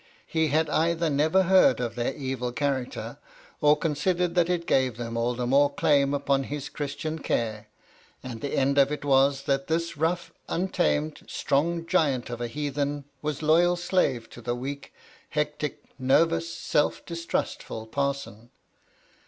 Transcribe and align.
He 0.25 0.47
had 0.47 0.67
either 0.67 1.11
never 1.11 1.43
heard 1.43 1.79
of 1.79 1.93
their 1.93 2.15
evil 2.15 2.51
character, 2.51 3.19
or 3.61 3.77
considered 3.77 4.33
that 4.33 4.49
it 4.49 4.65
gave 4.65 4.97
them 4.97 5.15
all 5.15 5.35
the 5.35 5.45
more 5.45 5.71
claims 5.71 6.15
upon 6.15 6.45
his 6.45 6.69
Christian 6.69 7.19
care, 7.19 7.67
and 8.23 8.41
the 8.41 8.55
end 8.57 8.79
of 8.79 8.91
it 8.91 9.05
was 9.05 9.43
that 9.43 9.67
this 9.67 9.97
rough, 9.97 10.33
untamed, 10.49 11.21
strong 11.27 11.85
giant 11.85 12.31
of 12.31 12.41
a 12.41 12.47
heathen 12.47 13.05
was 13.21 13.43
loyal 13.43 13.75
slave 13.75 14.27
to 14.31 14.41
the 14.41 14.55
weak, 14.55 14.91
hectic, 15.29 15.83
nervous, 15.99 16.51
self 16.51 17.05
distrustful 17.05 17.85
parson. 17.85 18.49